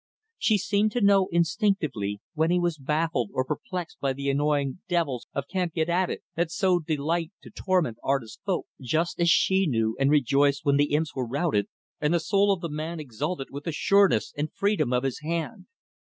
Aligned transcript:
She 0.39 0.57
seemed 0.57 0.91
to 0.93 1.01
know, 1.01 1.27
instinctively, 1.31 2.21
when 2.33 2.49
he 2.49 2.57
was 2.59 2.79
baffled 2.79 3.29
or 3.35 3.45
perplexed 3.45 3.99
by 4.01 4.13
the 4.13 4.31
annoying 4.31 4.79
devils 4.89 5.27
of 5.31 5.47
"can't 5.47 5.71
get 5.71 5.89
at 5.89 6.09
it," 6.09 6.23
that 6.35 6.49
so 6.49 6.79
delight 6.79 7.31
to 7.43 7.51
torment 7.51 7.99
artist 8.03 8.39
folk; 8.43 8.65
just 8.81 9.19
as 9.19 9.29
she 9.29 9.67
knew 9.67 9.95
and 9.99 10.09
rejoiced 10.09 10.65
when 10.65 10.77
the 10.77 10.93
imps 10.93 11.13
were 11.15 11.27
routed 11.27 11.67
and 11.99 12.15
the 12.15 12.19
soul 12.19 12.51
of 12.51 12.61
the 12.61 12.67
man 12.69 12.99
exulted 12.99 13.49
with 13.51 13.65
the 13.65 13.71
sureness 13.71 14.33
and 14.35 14.51
freedom 14.51 14.91
of 14.91 15.03
his 15.03 15.19
hand. 15.19 15.67